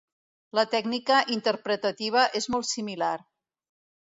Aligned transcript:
La 0.59 0.61
tècnica 0.71 1.19
interpretativa 1.35 2.25
és 2.41 2.49
molt 2.55 2.71
similar. 2.71 3.13